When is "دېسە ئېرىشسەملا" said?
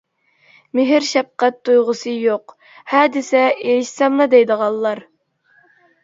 3.17-4.27